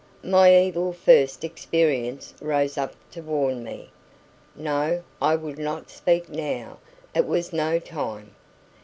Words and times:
My 0.23 0.57
evil 0.57 0.93
first 0.93 1.43
experience 1.43 2.33
rose 2.41 2.75
up 2.75 2.95
to 3.11 3.21
warn 3.21 3.63
me. 3.63 3.91
No, 4.55 5.03
I 5.21 5.35
would 5.35 5.59
not 5.59 5.91
speak 5.91 6.27
now; 6.27 6.79
it 7.13 7.27
was 7.27 7.53
no 7.53 7.77
time. 7.77 8.33